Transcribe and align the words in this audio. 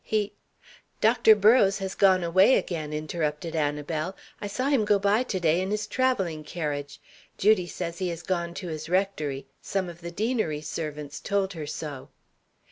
He" 0.03 0.33
"Dr. 1.01 1.35
Burrows 1.35 1.77
has 1.77 1.93
gone 1.93 2.23
away 2.23 2.55
again," 2.55 2.91
interrupted 2.91 3.55
Annabel. 3.55 4.15
"I 4.41 4.47
saw 4.47 4.65
him 4.69 4.83
go 4.83 4.97
by 4.97 5.21
to 5.21 5.39
day 5.39 5.61
in 5.61 5.69
his 5.69 5.85
travelling 5.85 6.43
carriage. 6.43 6.99
Judy 7.37 7.67
says 7.67 7.99
he 7.99 8.09
has 8.09 8.23
gone 8.23 8.55
to 8.55 8.67
his 8.69 8.89
rectory; 8.89 9.45
some 9.61 9.89
of 9.89 10.01
the 10.01 10.09
deanery 10.09 10.61
servants 10.61 11.19
told 11.19 11.53
her 11.53 11.67
so." 11.67 12.09